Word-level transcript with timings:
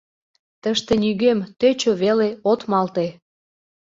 Тыште 0.61 0.93
нигӧм, 1.03 1.39
тӧчӧ 1.59 1.91
веле, 2.03 2.29
от 2.51 2.61
малте. 2.71 3.07